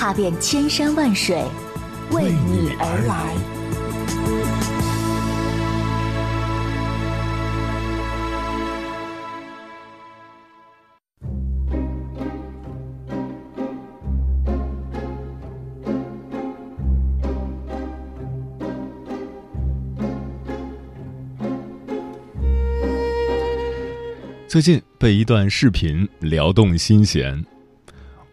[0.00, 1.44] 踏遍千山万水，
[2.10, 3.36] 为你而来。
[24.48, 27.44] 最近被一段视频撩动心弦。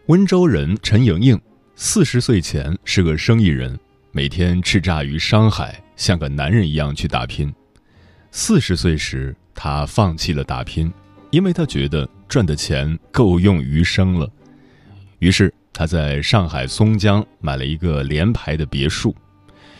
[0.06, 1.38] 温州人陈莹莹，
[1.80, 3.78] 四十岁前是个生意人，
[4.10, 7.54] 每天叱咤于商海，像个男人一样去打拼。
[8.32, 10.92] 四十岁时，他放弃了打拼，
[11.30, 14.28] 因为他觉得赚的钱够用余生了。
[15.20, 19.14] 于是，他在上海松江买了一个联排的别墅。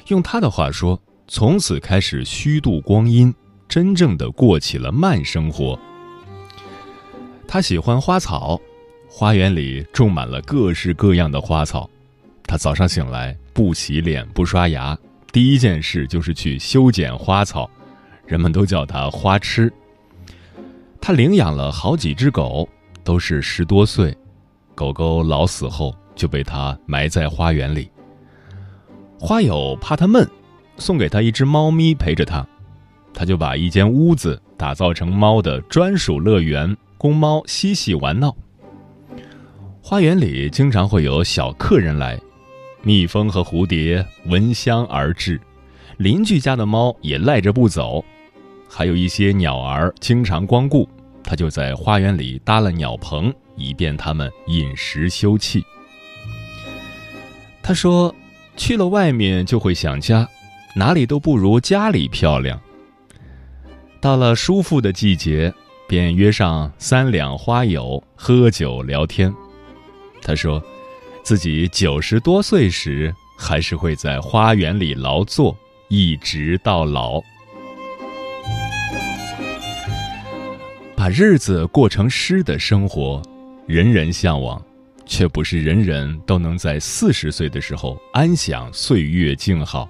[0.07, 3.35] 用他的话说，从此开始虚度光阴，
[3.69, 5.77] 真正的过起了慢生活。
[7.49, 8.61] 他喜欢花草，
[9.09, 11.89] 花园里种满了各式各样的花草。
[12.45, 14.97] 他早上醒来不洗脸不刷牙，
[15.33, 17.69] 第一件事就是去修剪花草，
[18.27, 19.73] 人们都叫他花痴。
[21.01, 22.69] 他领养了好几只狗，
[23.03, 24.17] 都是十多岁，
[24.75, 27.91] 狗狗老死后就被他埋在花园里。
[29.19, 30.29] 花友怕他闷，
[30.77, 32.47] 送给他一只猫咪陪着他，
[33.13, 36.77] 他就把一间屋子打造成猫的专属乐园。
[36.97, 38.37] 供猫嬉戏玩闹。
[39.89, 42.21] 花园里经常会有小客人来，
[42.83, 45.41] 蜜蜂和蝴蝶闻香而至，
[45.97, 48.05] 邻居家的猫也赖着不走，
[48.69, 50.87] 还有一些鸟儿经常光顾，
[51.25, 55.65] 他就在花园里搭了鸟棚，以便它们饮食休憩。
[57.63, 58.15] 他说
[58.59, 60.29] ：“去了外面就会想家，
[60.77, 62.61] 哪里都不如家里漂亮。”
[64.03, 65.51] 到了舒服的季节。
[65.89, 69.33] 便约上三两花友喝酒聊天。
[70.29, 70.63] 他说，
[71.23, 75.57] 自己九十多岁时还是会在花园里劳作，
[75.89, 77.19] 一直到老。
[80.95, 83.23] 把日子过成诗的生活，
[83.67, 84.63] 人人向往，
[85.07, 89.89] 却不是人人都能在四十岁的时候安享岁月静好。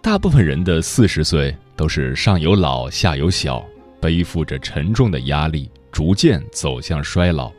[0.00, 3.62] 大部分人的四十岁都是上有老，下有小。
[4.00, 7.52] 背负着沉重的压力，逐渐走向衰老，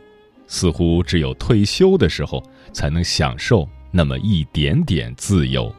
[0.48, 2.42] 似乎只有退休的时候
[2.72, 5.72] 才能享受那么一点点自由。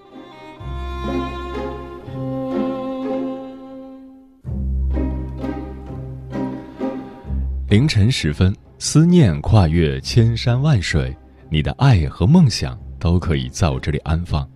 [7.68, 11.14] 凌晨时分，思念跨越千山万水，
[11.50, 14.48] 你的爱和梦想都可以在我这里安放。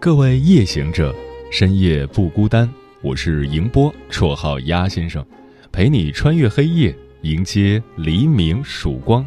[0.00, 1.14] 各位夜行者，
[1.50, 2.66] 深夜不孤单。
[3.02, 5.22] 我是迎波，绰号鸭先生，
[5.70, 9.24] 陪你穿越黑夜，迎接黎明曙光。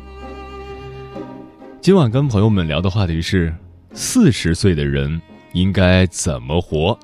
[1.79, 3.55] 今晚跟朋友们聊的话题是：
[3.93, 5.21] 四十岁的人
[5.53, 6.97] 应该怎么活？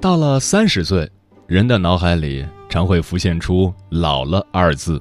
[0.00, 1.10] 到了三十岁，
[1.46, 4.98] 人的脑海里常会浮现出“老了”二字；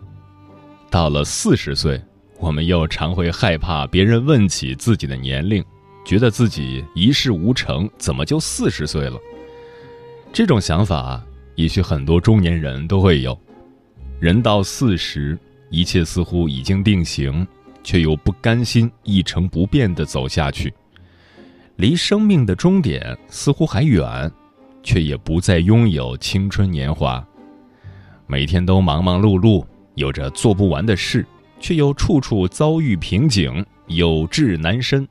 [0.90, 2.02] 到了四十岁，
[2.38, 5.64] 我们又常会害怕别人问起自己的年龄。
[6.06, 9.18] 觉得自己一事无成，怎么就四十岁了？
[10.34, 11.24] 这种想法，
[11.56, 13.38] 也许很多中年人都会有。
[14.20, 15.38] 人到四十，
[15.70, 17.46] 一切似乎已经定型，
[17.84, 20.74] 却又不甘心一成不变的走下去。
[21.76, 24.32] 离生命的终点似乎还远，
[24.84, 27.26] 却也不再拥有青春年华。
[28.28, 29.66] 每天都忙忙碌碌，
[29.96, 31.26] 有着做不完的事，
[31.60, 35.08] 却又处处遭遇瓶颈，有志难伸。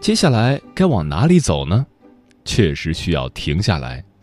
[0.00, 1.86] 接下来该往哪里走呢？
[2.44, 4.04] 确实需要停下来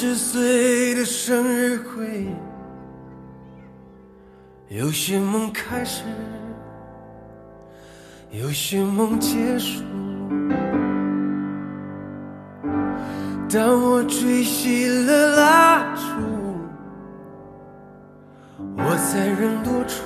[0.00, 2.28] 十岁的生日会，
[4.68, 6.04] 有些梦开始，
[8.30, 9.82] 有些梦结束。
[13.50, 16.02] 当我吹熄了蜡烛，
[18.76, 20.04] 我在人多处，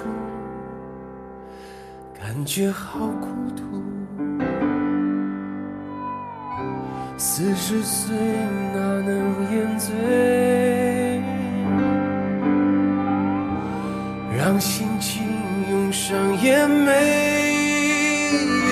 [2.18, 3.62] 感觉好孤独。
[7.24, 8.16] 四十岁
[8.74, 11.22] 哪能言醉，
[14.36, 15.22] 让心情
[15.70, 16.90] 涌上眼眉。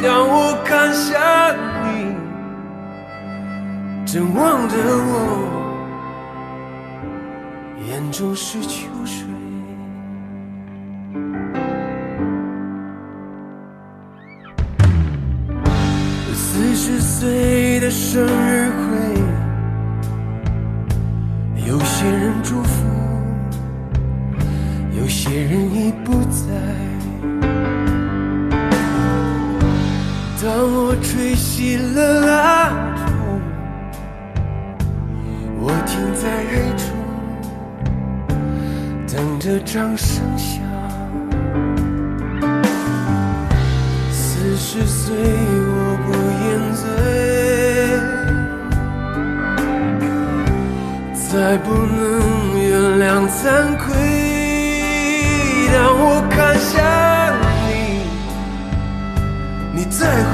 [0.03, 1.17] 当我看向
[1.85, 2.13] 你，
[4.05, 5.47] 正望着我，
[7.87, 9.30] 眼中是秋水。
[17.91, 19.21] 生日会，
[21.67, 22.87] 有些人祝福，
[24.97, 26.47] 有些人已不在。
[30.41, 33.03] 当我吹熄了蜡烛，
[35.59, 36.95] 我停在黑处，
[39.13, 40.63] 等着掌声响。
[44.13, 45.17] 四十岁
[51.51, 52.71] 再不能原
[53.01, 53.91] 谅惭愧。
[55.73, 56.79] 当我看向
[57.67, 57.73] 你，
[59.75, 60.31] 你在乎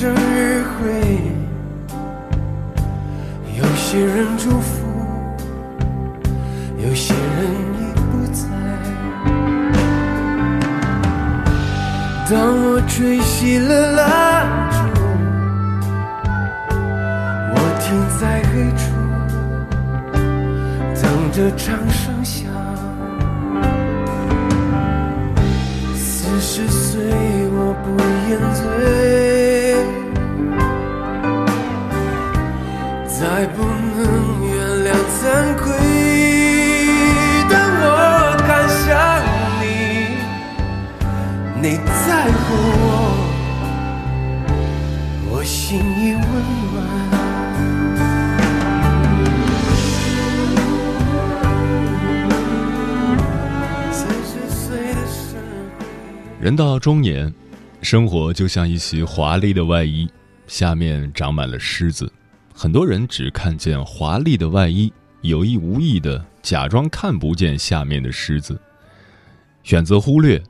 [0.00, 0.86] 生日会，
[3.56, 4.86] 有些人祝福，
[6.76, 7.20] 有些人
[7.74, 8.46] 已不在。
[12.30, 14.00] 当我吹熄了蜡
[14.70, 14.78] 烛，
[17.50, 17.90] 我停
[18.20, 18.22] 在
[18.52, 18.94] 黑处，
[21.02, 22.07] 等着掌声
[41.60, 42.86] 你在乎我，
[45.28, 46.22] 我心已温
[46.70, 46.78] 暖。
[53.92, 55.42] 四十岁的生日，
[56.40, 57.34] 人到中年，
[57.82, 60.08] 生活就像一袭华丽的外衣，
[60.46, 62.08] 下面长满了虱子。
[62.54, 68.56] 很多人只看见华丽的外衣，有意无意的假装看不见下面的虱子。
[69.64, 70.40] 选择忽略，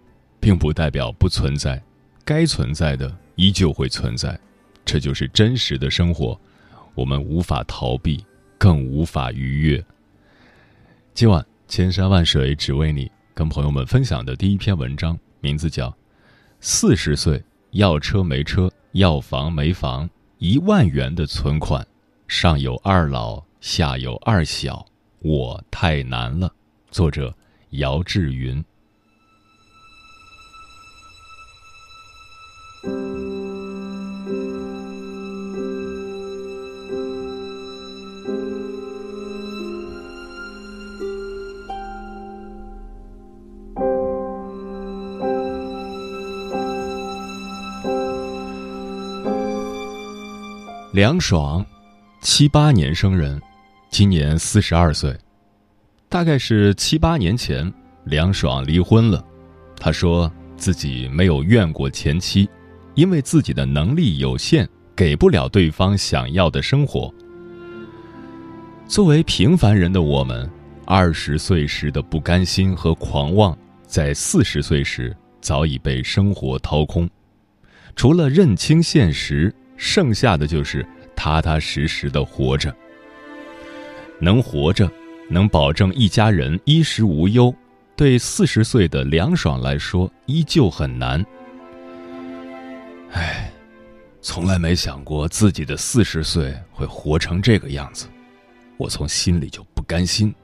[0.40, 1.82] 并不代表不存在，
[2.24, 4.38] 该存在的依旧会存在，
[4.84, 6.38] 这就是真实的生活，
[6.94, 8.24] 我们无法逃避，
[8.56, 9.84] 更无法逾越。
[11.14, 15.90] 今晚千山万水只为你，跟朋友们分享的第一篇文章，名字叫
[16.60, 20.08] 《四十岁要车没车，要房没房，
[20.38, 21.86] 一万元的存款，
[22.26, 24.86] 上有二老，下有二小，
[25.20, 26.48] 我太难了》。
[26.90, 27.34] 作者
[27.70, 28.64] 姚志云。
[50.98, 51.64] 梁爽，
[52.22, 53.40] 七八年生人，
[53.88, 55.16] 今年四十二岁。
[56.08, 59.24] 大概是七八年前，梁爽离婚了。
[59.76, 62.50] 他说自己没有怨过前妻，
[62.96, 67.14] 因为自己的能力有限，给不了对方想要的生活。
[68.88, 70.50] 作为平凡人的我们，
[70.84, 77.08] 二十岁时的不甘心和狂妄，在四十岁时早已被生活掏空。
[77.94, 82.74] 除了认清现实，剩下的就是踏踏实实的活着。
[84.20, 84.90] 能活着，
[85.30, 87.54] 能保证一家人衣食无忧，
[87.96, 91.24] 对四十岁的梁爽来说依旧很难。
[93.12, 93.50] 唉，
[94.20, 98.06] 从来没想过自己的四十岁会活成这个样子，
[98.76, 100.34] 我从心里就不甘心。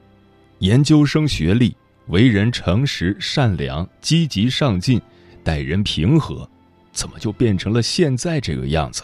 [0.59, 1.75] 研究生学历，
[2.07, 5.01] 为人诚实善良、积极上进，
[5.43, 6.49] 待人平和，
[6.93, 9.03] 怎么就变成了现在这个样子？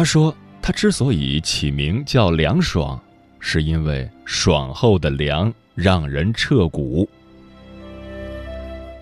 [0.00, 2.98] 他说，他之所以起名叫凉爽，
[3.38, 7.06] 是因为爽后的凉让人彻骨。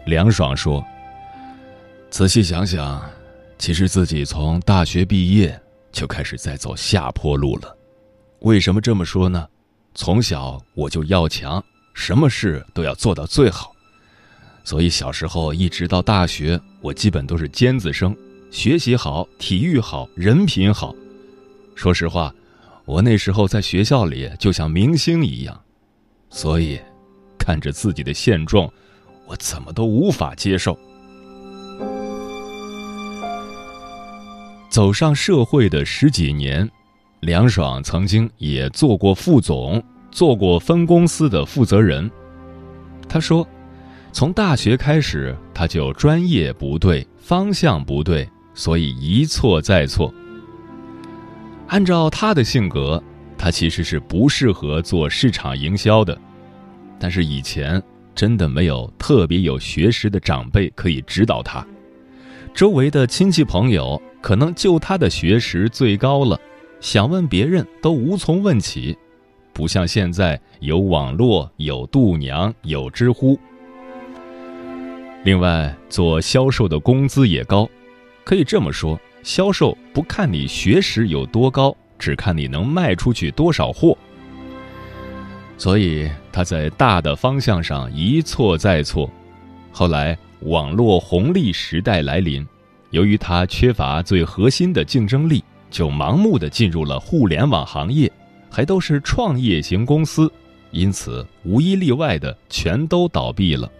[0.06, 0.84] 凉爽说。
[2.10, 3.00] 仔细想想，
[3.58, 5.56] 其实自己从大学毕业
[5.92, 7.76] 就开始在走下坡路了。
[8.40, 9.48] 为什么这么说呢？
[9.94, 11.64] 从小我就要强，
[11.94, 13.70] 什么事都要做到最好，
[14.64, 18.16] 所以小时候一直到大学，我基本都是尖子生，
[18.50, 20.94] 学习好，体育好，人品好。
[21.74, 22.34] 说实话，
[22.84, 25.60] 我那时候在学校里就像明星一样，
[26.30, 26.80] 所以
[27.38, 28.68] 看着自己的现状，
[29.26, 30.78] 我怎么都无法接受。
[34.70, 36.68] 走上社会的十几年，
[37.20, 42.10] 梁爽曾经也做过副总，做过分公司的负责人。
[43.08, 43.46] 他说，
[44.12, 48.28] 从大学开始，他就专业不对，方向不对，
[48.58, 50.12] 所以一错再错。
[51.68, 53.00] 按照他的性格，
[53.38, 56.18] 他其实是不适合做市场营销的。
[56.98, 57.80] 但是以前
[58.16, 61.64] 真的没有特别有学识的长辈可以指导他，
[62.52, 64.02] 周围的亲戚朋友。
[64.20, 66.36] 可能就他的学识最高了，
[66.80, 68.98] 想问别人都无从问起，
[69.52, 73.38] 不像现在有网络、有度娘、有知乎。
[75.22, 77.70] 另外，做销售的工资也高，
[78.28, 83.96] 可以这么说，销售不看你学识有多高，只看你能卖出去多少货。
[85.56, 89.10] 所以他在大的方向上一错再错，
[89.72, 92.46] 后来网络红利时代来临。
[92.90, 98.12] 由于他缺乏最核心的竞争力，就盲目的进入了互联网行业，
[98.50, 100.30] 还都是创业型公司，
[100.70, 103.72] 因此无一例外的全都倒闭了。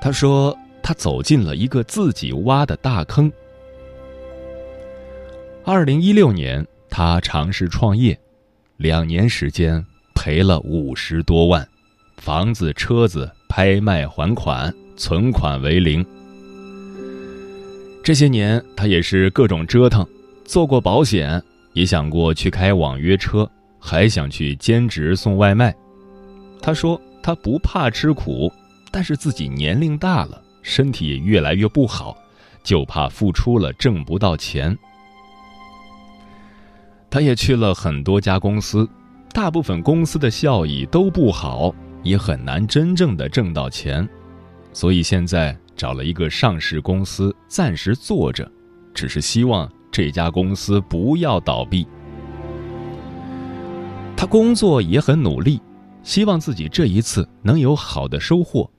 [0.00, 3.32] 他说：“他走进了一个自己挖的大坑。”
[5.64, 8.16] 二零一六年，他尝试创业，
[8.76, 9.82] 两年时间
[10.14, 11.66] 赔了五十多万，
[12.18, 16.04] 房子、车子拍卖还款，存款为零。
[18.04, 20.06] 这些年，他也是各种折腾，
[20.44, 25.74] 做过保险，也想过去开网约车，还想去兼职送外卖。
[26.60, 28.52] 他说他不怕吃苦，
[28.90, 32.16] 但是自己年龄大了，身体也越来越不好，
[32.64, 34.76] 就怕付出了挣不到钱。
[37.08, 38.88] 他也去了很多家公司，
[39.32, 44.08] 大部分公司的效益都不好，也很难真正的挣到钱，
[44.72, 45.56] 所以现在。
[45.76, 48.48] 找了一个上市公司暂时做着，
[48.94, 51.84] 只是希望这家公司不要倒闭。
[54.16, 55.60] 他工作也很努力，
[56.04, 58.70] 希望自己这一次能有好的收获。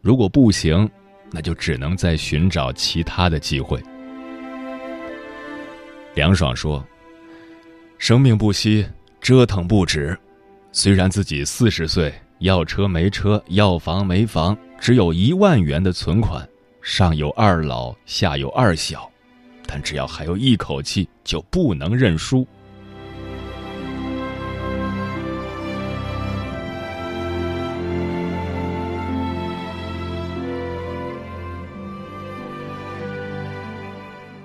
[0.00, 0.88] 如果不行，
[1.34, 3.82] 那就只能再寻找其他的机会。
[6.14, 6.86] 梁爽说
[7.98, 8.86] ：“生命不息，
[9.20, 10.16] 折腾不止。
[10.70, 16.46] 虽然自己四十岁，要车没车，要房没房。”只有一万元的存款，
[16.82, 19.10] 上有二老，下有二小，
[19.66, 22.46] 但只要还有一口气，就不能认输。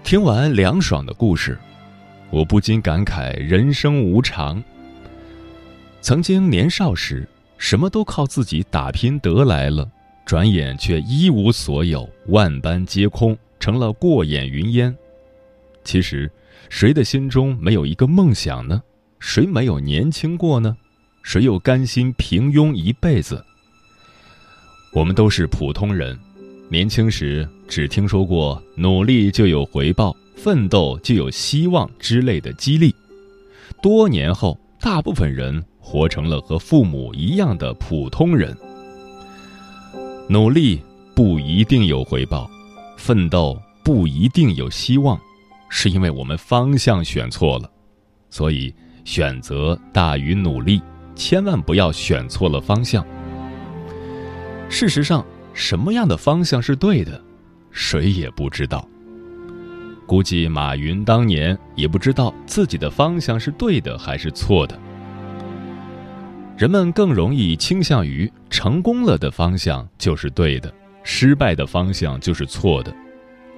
[0.09, 1.55] 听完凉爽的故事，
[2.31, 4.59] 我不禁感慨人生无常。
[6.01, 9.87] 曾经年少时，什么都靠自己打拼得来了。
[10.25, 14.97] 转眼却一无所有，万般皆空，成了过眼云烟。
[15.83, 16.31] 其实，
[16.69, 18.81] 谁的心中没有一个梦想呢？
[19.19, 20.75] 谁没有年轻过呢？
[21.21, 23.45] 谁又甘心平庸一辈子？
[24.91, 26.19] 我们都是普通人，
[26.71, 32.93] 年轻时只听说过“努力就有回报，奋斗就有希望”之类的激励。
[33.81, 38.55] 多年后，大部分人活成了和父母一样的普通人。
[40.27, 40.79] 努力
[41.15, 42.47] 不一定有回报，
[42.97, 45.19] 奋斗不一定有希望，
[45.69, 47.67] 是因为我们方向选错了。
[48.29, 48.71] 所以
[49.05, 50.79] 选择大于努力，
[51.15, 53.03] 千万不要选错了方向。
[54.69, 57.21] 事实上，什么样的方向是对的，
[57.71, 58.87] 谁也不知道。
[60.05, 64.79] 估计马云当年也不知道自己的方向是对的还是错的。
[66.57, 72.93] 人们更容易倾向于成功了的方向就是对的，失败的方向就是错的，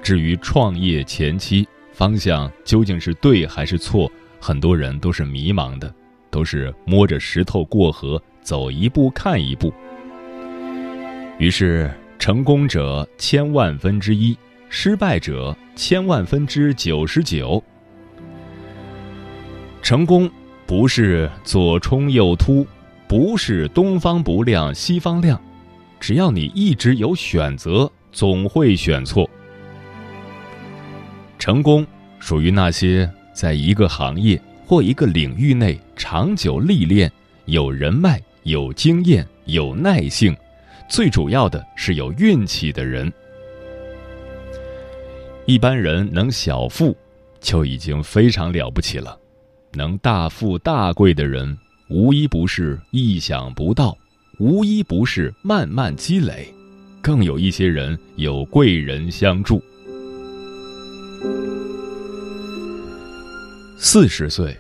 [0.04, 5.92] 至于创业前期方向究竟是对还是错，很多人都是迷茫的，
[6.30, 9.74] 都是摸着石头过河，走一步看一步。
[11.42, 14.38] 于是，成功者千万分之一，
[14.70, 17.62] 失败者千万分之九十九。
[19.82, 20.30] 成功
[20.68, 22.64] 不是左冲右突，
[23.08, 25.42] 不是东方不亮西方亮，
[26.00, 29.28] 只要你一直有选择，总会选错。
[31.40, 31.84] 成功
[32.20, 37.12] 属于那些在一个行业或一个领域内长久历练、
[37.46, 40.38] 有人脉、有经验、有耐性，
[40.92, 43.12] 最主要的是有运气的人。
[45.46, 46.94] 一般人能小富，
[47.40, 49.18] 就已经非常了不起了；
[49.72, 51.58] 能大富大贵的人，
[51.90, 53.98] 无一不是意想不到，
[54.38, 56.54] 无一不是慢慢积累，
[57.02, 59.64] 更有一些人有贵人相助。
[63.78, 64.54] 四十岁，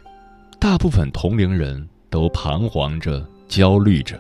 [0.61, 4.17] 大部分同龄人都彷徨着、焦虑着，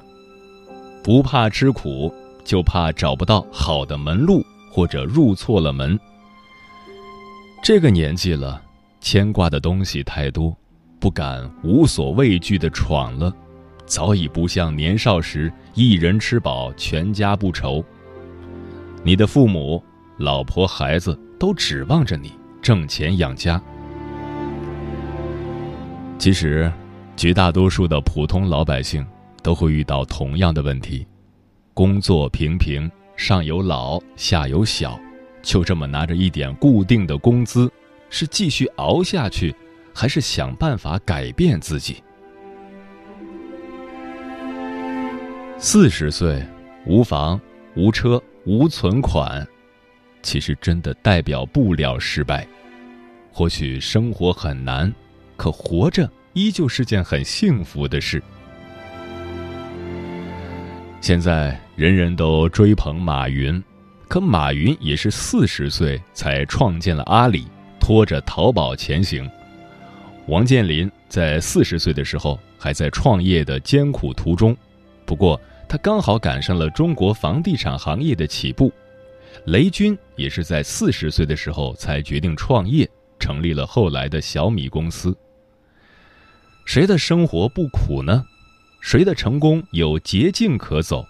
[1.03, 5.99] 不怕吃苦，就怕找不到好的门路，或者入错了门。
[7.63, 8.61] 这个年纪了，
[8.99, 10.55] 牵挂的东西太多，
[10.99, 13.33] 不敢无所畏惧的闯了，
[13.85, 17.83] 早已不像年少时一人吃饱全家不愁。
[19.03, 19.83] 你的父母、
[20.17, 22.31] 老婆、孩子都指望着你
[22.61, 23.59] 挣钱养家。
[26.19, 26.71] 其实，
[27.17, 29.03] 绝大多数的普通老百姓
[29.41, 31.05] 都会遇到同样的问题：
[31.73, 34.99] 工作平平，上有老，下有小，
[35.41, 37.71] 就这么拿着一点固定的工资，
[38.09, 39.55] 是继续熬下去，
[39.93, 42.03] 还是想办法改变自己？
[45.57, 46.43] 四十岁，
[46.85, 47.39] 无房、
[47.75, 49.47] 无车、无存款，
[50.21, 52.47] 其实真的代表不了失败。
[53.31, 54.93] 或许生活很难。
[55.37, 58.21] 可活着依旧是件很幸福的事。
[61.01, 63.61] 现在人人都追捧马云，
[64.07, 67.47] 可马云也是四十岁才创建了阿里，
[67.79, 69.27] 拖着淘宝前行。
[70.27, 74.55] 王健林在四十岁的时候还在创业的艰苦途中，
[75.03, 78.71] 不过他刚好赶上了中国房地产行业的起步。
[79.45, 82.87] 雷军也是在四十岁的时候才决定创业，
[83.17, 85.17] 成立了后来的小米公司。
[86.63, 88.23] 谁的生活不苦呢？
[88.81, 91.05] 谁的成功有捷径可走？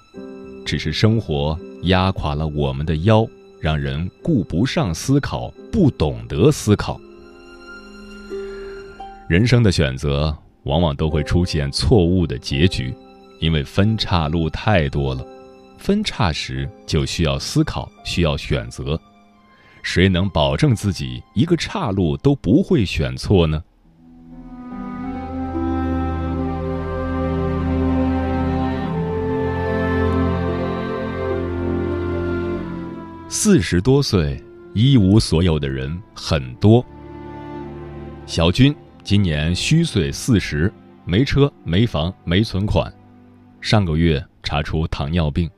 [0.65, 3.25] 只是生活压垮了我们的腰，
[3.61, 6.99] 让人顾不上思考，不懂得思考。
[9.29, 12.93] 人生的选择往往都会出现错误的结局，
[13.39, 15.25] 因为分岔路太多了。
[15.77, 18.99] 分岔时就需要思考，需要选择。
[19.81, 23.63] 谁能保证自己一个岔路都不会选错呢？
[33.43, 34.39] 四十多岁
[34.75, 36.85] 一无所有的人很多。
[38.27, 38.71] 小军
[39.03, 40.71] 今年虚岁四十，
[41.05, 42.93] 没车没房没存款，
[43.59, 45.49] 上个月查出糖尿病，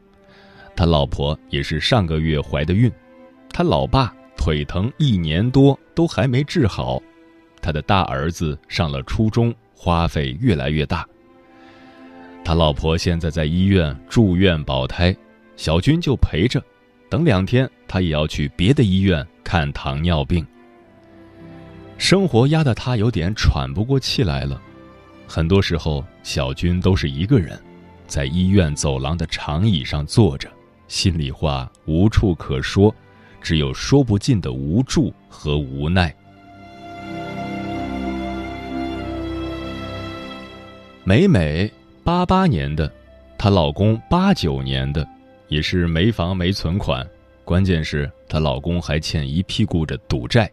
[0.78, 2.89] 他老婆也是上个月怀的孕，
[3.50, 7.04] 他老爸腿疼一年多都还没治好，
[7.62, 11.06] 他的大儿子上了初中，花费越来越大。
[12.46, 15.13] 他老婆现在在医院住院保胎，
[15.58, 16.63] 小军就陪着。
[17.13, 20.43] 等两天，他也要去别的医院看糖尿病。
[21.95, 24.60] 生活压得他有点喘不过气来了。
[25.28, 27.62] 很多时候，小军都是一个人，
[28.08, 30.49] 在医院走廊的长椅上坐着，
[30.88, 32.91] 心里话无处可说，
[33.43, 36.12] 只有说不尽的无助和无奈。
[41.04, 41.71] 美美
[42.04, 42.91] 八八年的，
[43.38, 45.08] 她老公八九年的。
[45.54, 47.08] 也是没房没存款，
[47.46, 50.52] 关键是她老公还欠一屁股的赌债。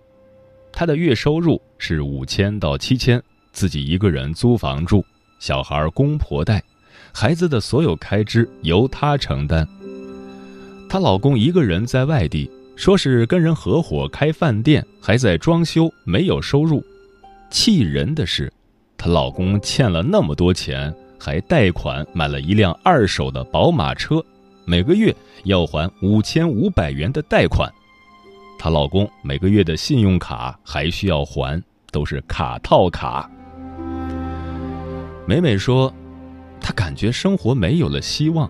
[0.71, 5.03] 她的月收入是五千到七千，自己一个人租房住，
[5.39, 6.63] 小孩公婆带，
[7.15, 9.67] 孩子的所有开支由她承担。
[10.87, 16.85] 她老公一个人在外地，说是跟人合伙开饭店，还在装修，没有收入。
[17.49, 18.53] 气人的是，
[18.99, 24.23] 她老公欠了那么多钱，还贷款买了一辆二手的宝马车。
[24.70, 27.68] 每个月要还五千五百元的贷款，
[28.56, 33.28] 她老公每个月的信用卡还需要还，都是卡套卡。
[35.26, 35.92] 美美说，
[36.61, 38.48] 她感觉生活没有了希望，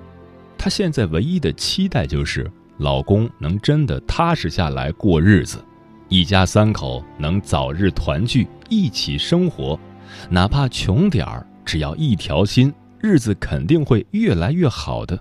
[0.59, 5.65] 她现在唯一的期待就是老公能真的踏实下来过日子，
[6.11, 9.81] 一家三口能早日团聚一起生活，
[10.29, 15.19] 哪怕穷点儿，只要一条心，日子肯定会越来越好的。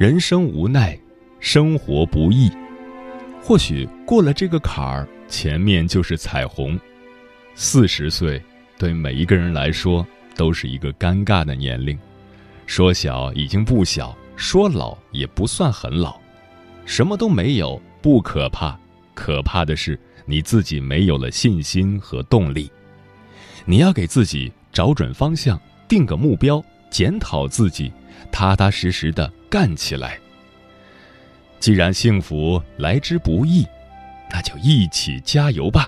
[0.00, 0.98] 人生无奈，
[1.40, 2.50] 生活不易。
[3.42, 6.80] 或许过了这个坎儿，前面就是彩虹。
[7.54, 8.42] 四十岁
[8.78, 11.98] 对每一个人来说都是一个尴尬的年龄，
[12.64, 16.18] 说小已经不小，说老也不算很老。
[16.86, 18.80] 什么都没有不可怕，
[19.12, 22.72] 可怕的是你自己没有了信心和动力。
[23.66, 27.92] 你要给自己找准方向，定个目标，检讨自己。
[28.32, 30.16] 踏踏实实的干起来。
[31.58, 33.66] 既然幸福来之不易，
[34.30, 35.86] 那就一起加油吧。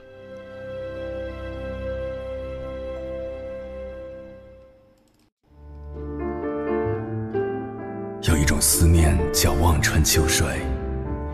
[8.22, 10.46] 有一种思念叫望穿秋水，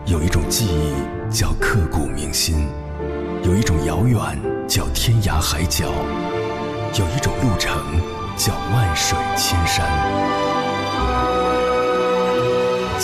[0.05, 2.67] 有一种记忆叫刻骨铭心，
[3.43, 4.19] 有一种遥远
[4.67, 5.91] 叫天涯海角，
[6.97, 7.99] 有一种路程
[8.37, 10.08] 叫万水千山。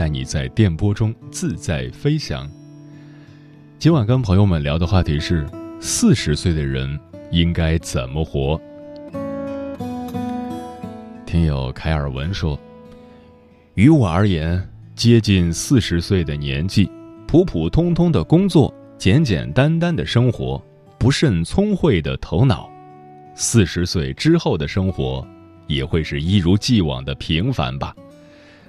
[0.00, 2.50] 带你在电波中自在飞翔。
[3.78, 5.46] 今晚跟朋友们聊的话题是：
[5.78, 6.98] 四十岁的人
[7.30, 8.58] 应该怎么活？
[11.26, 12.58] 听友凯尔文说
[13.76, 16.90] ：“于我而言，接近四十岁的年纪，
[17.26, 20.58] 普普通通的工作，简简单单的生活，
[20.98, 22.70] 不甚聪慧的头脑，
[23.34, 25.22] 四十岁之后的生活
[25.66, 27.94] 也会是一如既往的平凡吧。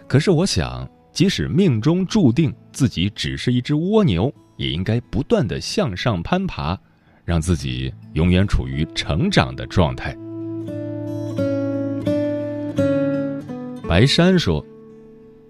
[0.10, 6.78] 可是我想。”即使命中注定自己只是一只蜗牛，也应该不断的向上攀爬，
[7.26, 10.15] 让自己永远处于成长的状态。
[13.88, 14.65] 白山说：“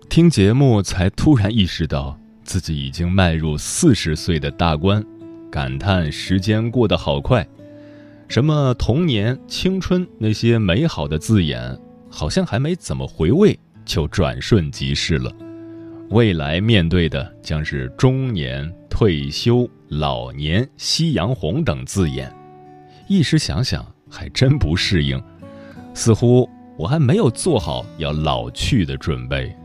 [0.10, 5.06] 听节目才突然意识到自己已经迈入四十岁的大关，
[5.52, 7.48] 感叹时间过得好快。
[8.28, 11.78] 什么童年、青春那些美好的字眼，
[12.10, 15.32] 好像还没怎么回味，就转瞬即逝了。”
[16.12, 22.30] 未来面对的将是中年、退休、老年、夕阳红等字眼，
[23.08, 25.24] 一时想想还真不适应，
[25.94, 29.56] 似乎我还没有做好要老去的准备。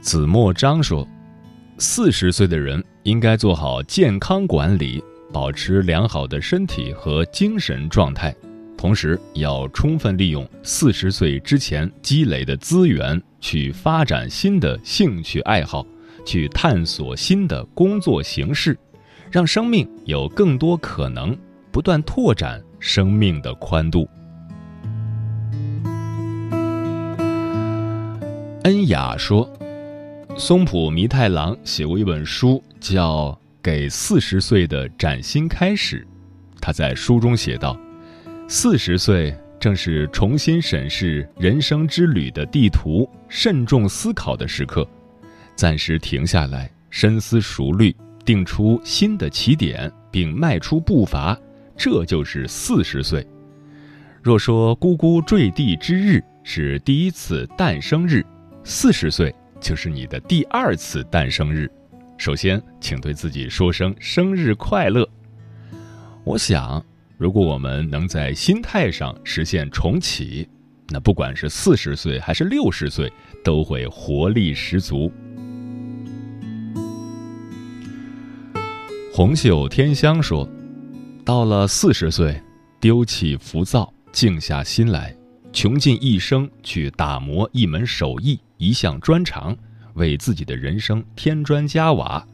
[0.00, 1.06] 子墨章说
[1.78, 5.00] ：“四十岁的人应该做好健康管理，
[5.32, 8.34] 保持良好的身体和精神状态。”
[8.82, 15.86] 同时，要充分利用四十岁之前积累的资源，去发展新的兴趣爱好，
[16.26, 18.76] 去探索新的工作形式，
[19.30, 21.38] 让生命有更多可能，
[21.70, 24.08] 不断拓展生命的宽度。
[28.64, 29.48] 恩雅说
[30.36, 33.28] ：“松浦弥太郎写过一本书，叫
[33.62, 36.00] 《给四十岁的崭新开始》，
[36.60, 37.78] 他在书中写道。”
[38.48, 44.86] 四十岁正是重新审视人生之旅的地图、慎重思考的时刻，
[45.56, 51.38] 暂时停下来，深思熟虑，定出新的起点，并迈出步伐，
[51.76, 53.26] 这就是四十岁。
[54.22, 58.24] 若说呱呱坠地之日是第一次诞生日，
[58.62, 61.70] 四十岁就是你的第二次诞生日。
[62.18, 65.08] 首先，请对自己说声生日快乐。
[66.22, 66.84] 我想。
[67.22, 70.44] 如果我们能在心态上实现重启，
[70.88, 73.08] 那不管是四十岁还是六十岁，
[73.44, 75.08] 都会活力十足。
[79.14, 80.48] 红袖添香说
[81.24, 82.42] ：“到了四十岁，
[82.80, 85.14] 丢弃浮躁，静下心来，
[85.52, 89.56] 穷尽一生去打磨一门手艺、一项专长，
[89.94, 92.26] 为自己的人生添砖加瓦。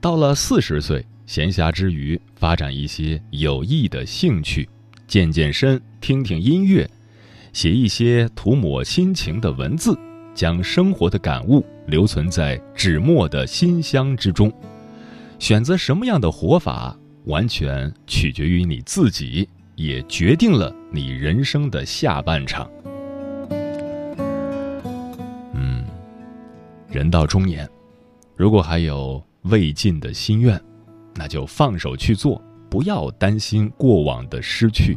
[0.00, 4.66] 到了四十岁。”闲暇之余，发展一些有益的兴趣，
[5.06, 6.88] 健健身，听听音乐，
[7.52, 9.94] 写一些涂抹心情的文字，
[10.34, 14.50] 将生活的感悟留存在纸墨的心香之中。
[15.38, 22.70] 选择什么样的活法，完全取决于你自己，也决定了你人生的下半场。
[25.52, 25.84] 嗯，
[26.90, 27.68] 人到中年，
[28.34, 30.58] 如果还有未尽的心愿，
[31.18, 34.96] 那就放手去做，不要担心过往的失去。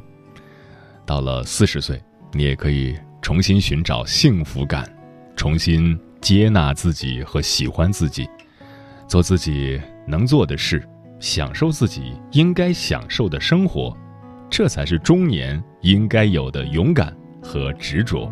[1.05, 1.99] 到了四十岁，
[2.31, 4.87] 你也可以重新寻找幸福感，
[5.35, 8.29] 重新接纳自己和喜欢自己，
[9.07, 10.87] 做自己能做的事。
[11.19, 13.95] 享受自己应该享受的生活，
[14.49, 18.27] 这才是中年应该有的勇敢和执着。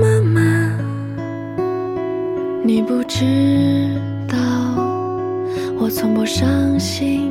[0.00, 0.40] 妈妈，
[2.66, 3.20] 你不知
[4.26, 4.38] 道，
[5.78, 7.30] 我从不伤心，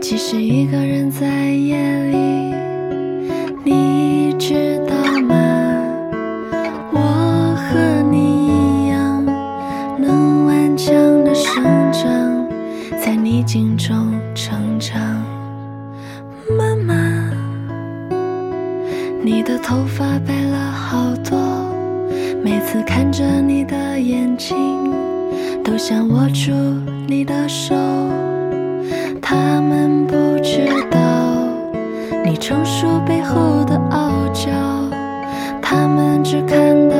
[0.00, 1.76] 即使一个人在夜
[2.12, 2.16] 里，
[3.64, 5.34] 你知道吗？
[6.92, 9.26] 我和你一样，
[9.98, 10.94] 能顽强
[11.24, 12.48] 的生长，
[13.04, 13.16] 在。
[13.16, 15.00] 逆境中成长，
[16.56, 16.94] 妈妈，
[19.22, 20.37] 你的头发白，
[22.78, 24.56] 次看着你的眼睛，
[25.64, 26.52] 都想握住
[27.08, 27.74] 你的手。
[29.20, 30.14] 他们不
[30.44, 30.98] 知道
[32.24, 34.52] 你成熟背后的傲娇，
[35.60, 36.56] 他们只看
[36.88, 36.96] 到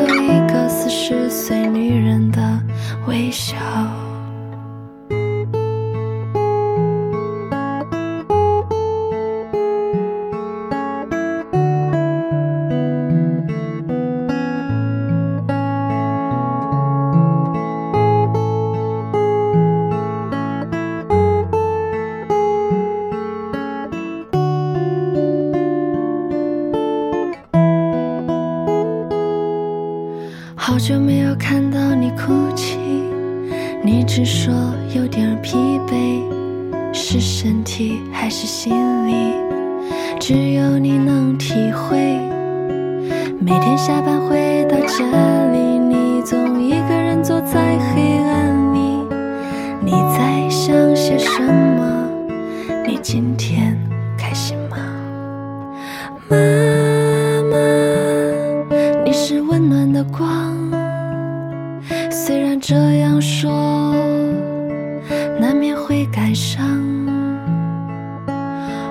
[65.41, 66.67] 难免会感伤。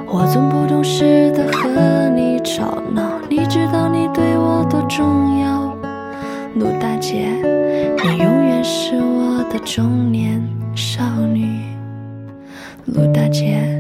[0.10, 5.76] 我总不懂事的和你吵闹，你知道你对我多重要。
[6.56, 7.28] 陆大姐，
[8.04, 10.42] 你永远是我的中年
[10.76, 11.04] 少
[11.34, 11.62] 女。
[12.86, 13.80] 陆大姐，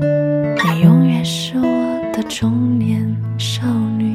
[0.63, 3.63] 你永远是我的中年少
[3.97, 4.07] 女。